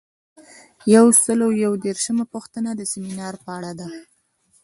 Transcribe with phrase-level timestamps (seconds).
[0.95, 3.87] یو سل او یو دیرشمه پوښتنه د سمینار په اړه ده.